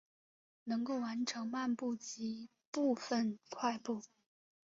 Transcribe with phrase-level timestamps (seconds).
[0.63, 4.01] 能够完成漫步及部份快步。